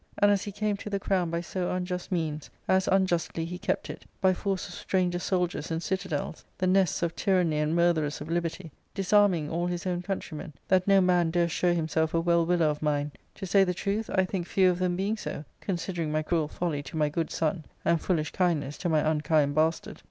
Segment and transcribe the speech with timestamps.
[0.17, 3.87] And as he came to the crown by so unjust means, as unjustly he kept
[3.87, 8.27] \% by force of stranger soldiers in citadels, the nests of tyranny and murtherers of
[8.27, 12.61] liberty; disarming all his own countrymen^ that no man durst show himself a well wilier
[12.63, 16.23] of mine: to say the truth, I think, few of them being so, considering my
[16.23, 19.99] cruel folly to my good son, and foolish kindness to my unkind bastard.